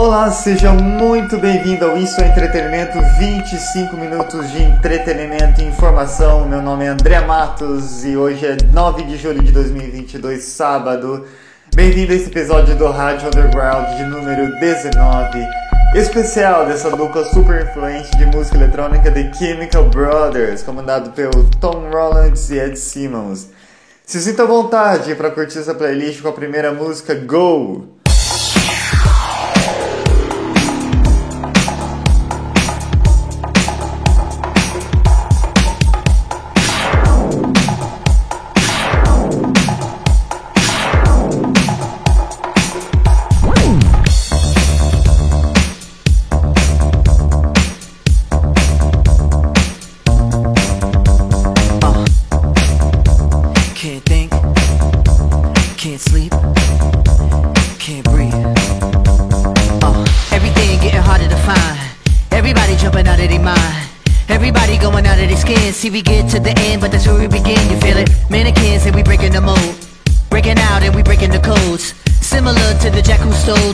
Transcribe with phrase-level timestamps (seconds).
[0.00, 6.48] Olá, seja muito bem-vindo ao Isso é Entretenimento, 25 minutos de entretenimento e informação.
[6.48, 11.26] Meu nome é André Matos e hoje é 9 de julho de 2022, sábado.
[11.74, 15.46] Bem-vindo a esse episódio do Rádio Underground de número 19,
[15.94, 22.48] especial dessa dupla super influente de música eletrônica The Chemical Brothers, comandado pelo Tom Rollins
[22.48, 23.50] e Ed Simmons.
[24.06, 27.99] Se sinta à vontade para curtir essa playlist com a primeira música Go!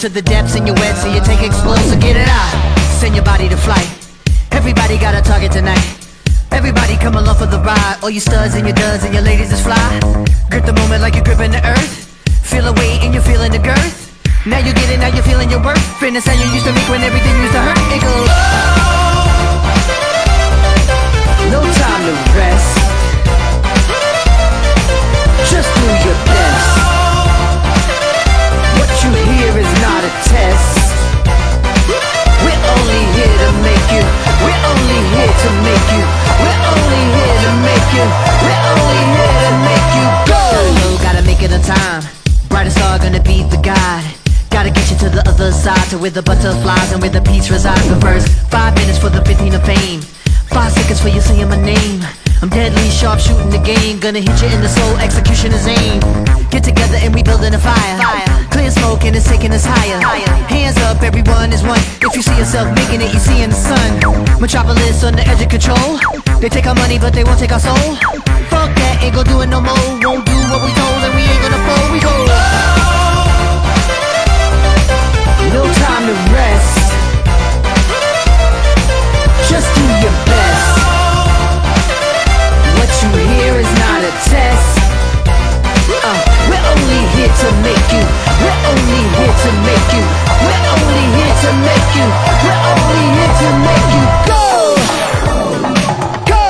[0.00, 2.52] To the depths in your wet, so you take explode, so get it out.
[3.00, 3.84] Send your body to flight.
[4.50, 5.84] Everybody got a target tonight.
[6.52, 7.98] Everybody come along for the ride.
[8.02, 10.00] All you studs and your duds and your ladies is fly.
[10.48, 12.08] Grip the moment like you're gripping the earth.
[12.48, 14.08] Feel a weight and you're feeling the girth.
[14.46, 15.84] Now you get it, now you're feeling your worth.
[16.00, 17.76] Fitness how you used to make when everything used to hurt.
[17.92, 18.29] It goes.
[45.90, 49.54] Where the butterflies and where the peace resides The first five minutes for the 15
[49.54, 50.00] of fame.
[50.46, 52.06] Five seconds for you saying my name.
[52.40, 53.98] I'm deadly sharp shooting the game.
[53.98, 55.98] Gonna hit you in the soul, execution is aim.
[56.48, 57.98] Get together and we building a fire.
[58.54, 60.00] Clear smoke and it's taking us higher.
[60.00, 61.82] higher Hands up, everyone is one.
[62.00, 64.40] If you see yourself making it, you see in the sun.
[64.40, 65.98] Metropolis on the edge of control.
[66.38, 67.98] They take our money but they won't take our soul.
[68.46, 69.74] Fuck that, ain't gon' do it no more.
[70.06, 70.29] Won't
[89.50, 90.04] to make you.
[90.46, 92.06] We're only here to make you.
[92.44, 94.04] We're only here to make you.
[94.30, 94.44] Go!
[96.30, 96.44] Go!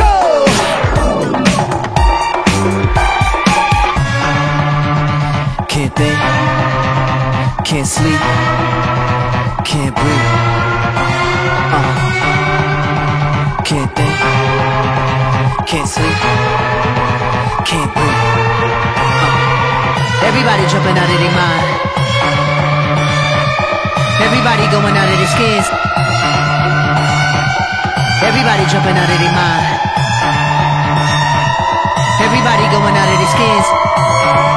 [0.00, 0.12] Go!
[5.68, 6.18] Can't think.
[7.66, 8.49] Can't sleep
[20.40, 21.66] Everybody jumping out of their mind.
[24.24, 25.68] Everybody going out of their skins.
[28.24, 29.68] Everybody jumping out of their mind.
[32.24, 34.49] Everybody going out of their skins.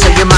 [0.00, 0.37] Come to the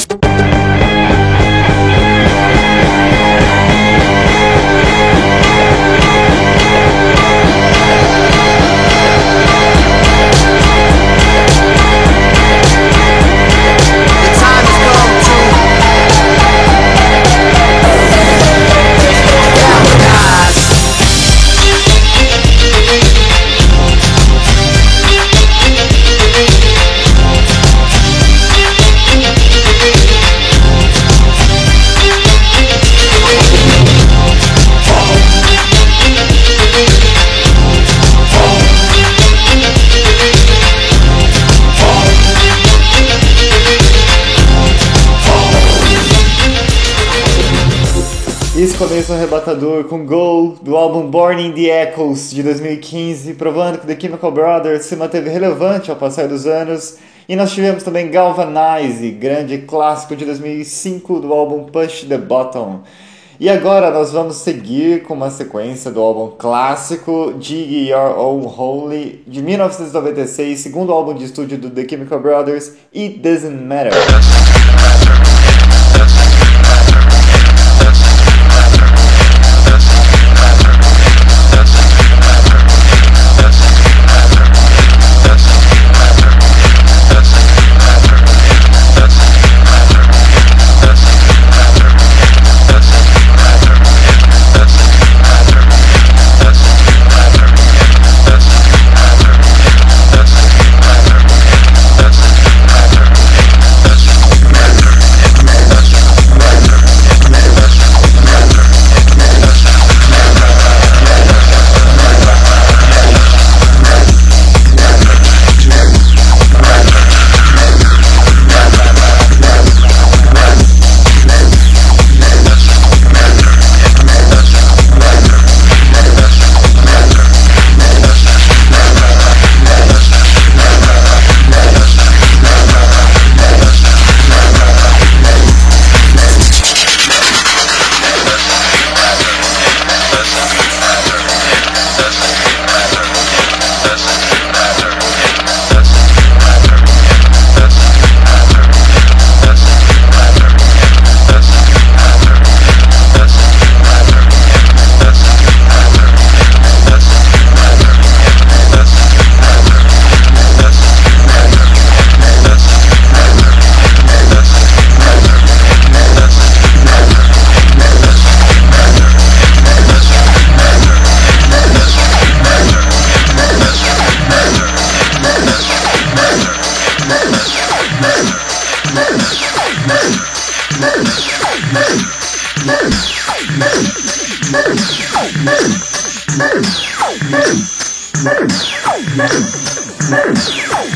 [48.61, 53.87] Esse começo arrebatador com Go do álbum Born in the Echoes de 2015, provando que
[53.87, 56.97] The Chemical Brothers se manteve relevante ao passar dos anos.
[57.27, 62.81] E nós tivemos também Galvanize, grande clássico de 2005 do álbum Push the Button.
[63.39, 69.23] E agora nós vamos seguir com uma sequência do álbum clássico Dig Your Own Holy
[69.25, 73.91] de 1996, segundo álbum de estúdio do The Chemical Brothers, It Doesn't Matter.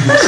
[0.08, 0.28] Let's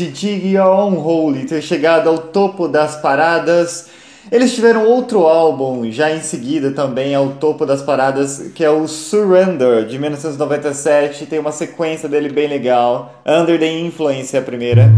[0.00, 3.88] de Dig On Holy ter chegado ao topo das paradas,
[4.32, 8.88] eles tiveram outro álbum já em seguida também ao topo das paradas, que é o
[8.88, 11.26] Surrender, de 1997.
[11.26, 13.20] Tem uma sequência dele bem legal.
[13.26, 14.90] Under the Influence é a primeira.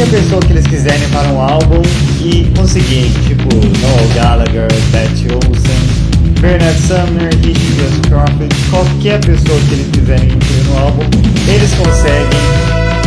[0.00, 1.82] qualquer pessoa que eles quiserem para um álbum
[2.20, 9.86] e conseguirem, tipo Noel Gallagher, Betty Olsen, Bernard Sumner, Hitchcock Crawford, qualquer pessoa que eles
[9.92, 11.02] quiserem incluir no álbum,
[11.46, 12.40] eles conseguem.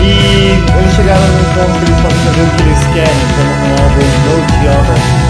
[0.01, 3.83] E eles chegaram no ponto que eles podem fazer o que eles querem, como no
[3.83, 5.22] álbum No Geography.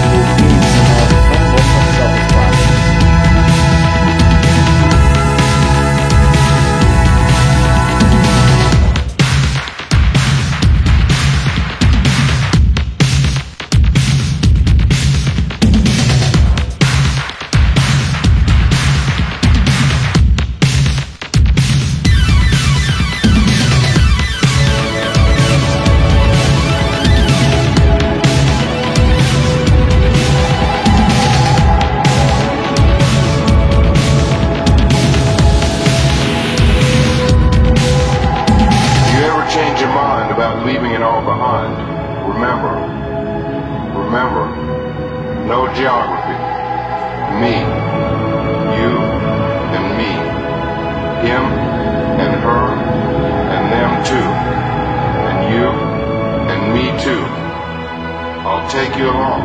[58.74, 59.42] take you along.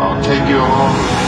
[0.00, 1.27] I'll take you along.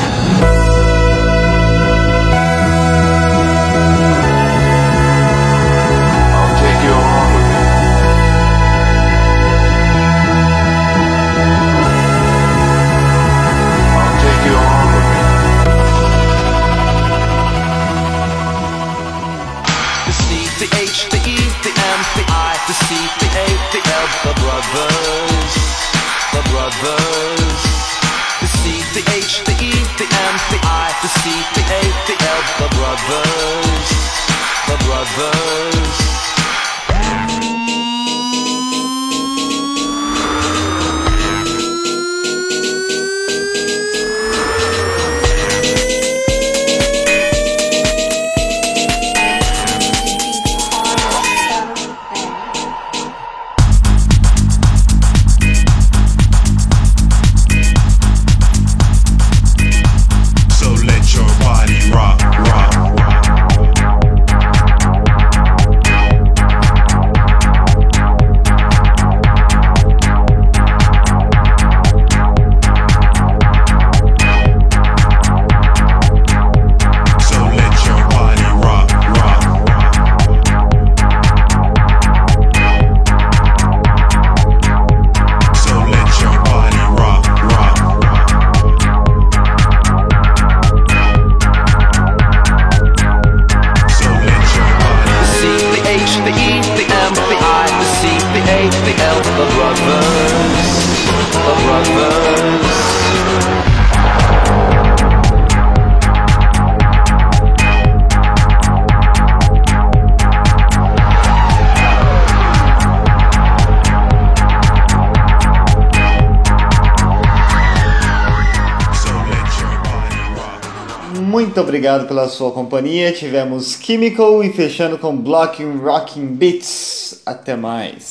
[121.70, 123.12] obrigado pela sua companhia.
[123.12, 127.22] Tivemos Chemical e fechando com Blocking Rocking Beats.
[127.24, 128.10] Até mais.